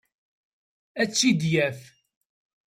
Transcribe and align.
Ad 1.01 1.09
tt-id-yaf. 1.09 1.81